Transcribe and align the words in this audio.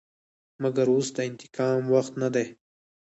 مګر 0.61 0.87
اوس 0.93 1.07
د 1.15 1.17
انتقام 1.29 1.81
وخت 1.93 2.13
نه 2.21 2.29
دى. 2.35 2.45